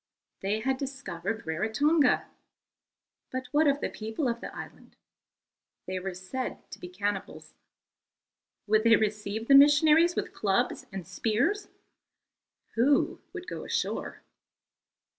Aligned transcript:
They 0.41 0.61
had 0.61 0.77
discovered 0.77 1.45
Rarotonga. 1.45 2.25
But 3.31 3.45
what 3.51 3.67
of 3.67 3.81
the 3.81 3.89
people 3.91 4.27
of 4.27 4.41
the 4.41 4.47
island? 4.51 4.95
They 5.85 5.99
were 5.99 6.15
said 6.15 6.67
to 6.71 6.79
be 6.79 6.89
cannibals. 6.89 7.53
Would 8.65 8.83
they 8.83 8.95
receive 8.95 9.47
the 9.47 9.53
missionaries 9.53 10.15
with 10.15 10.33
clubs 10.33 10.87
and 10.91 11.05
spears? 11.07 11.67
Who 12.73 13.21
would 13.31 13.47
go 13.47 13.63
ashore? 13.63 14.23